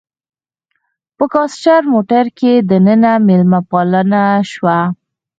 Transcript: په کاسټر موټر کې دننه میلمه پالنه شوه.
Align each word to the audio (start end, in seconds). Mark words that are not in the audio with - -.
په 1.17 1.25
کاسټر 1.33 1.81
موټر 1.93 2.25
کې 2.37 2.51
دننه 2.69 3.11
میلمه 3.27 3.59
پالنه 3.69 4.21
شوه. 4.51 4.77